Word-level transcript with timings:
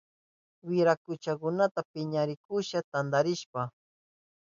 Wirakuchakunaka 0.67 1.79
piñanakuhunkuna 1.91 2.79
tantarinapi. 2.91 3.63